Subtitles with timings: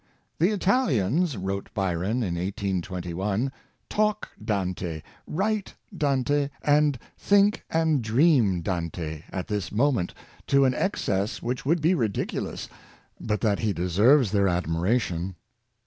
[0.39, 3.51] "The Italians," wrote Byron in 1821,"
[3.87, 10.15] talk Dante, write Dante, and think and dream Dante, at this moment,
[10.47, 12.67] to an excess which would be ridiculous,
[13.19, 15.35] but that he deserves their admiration."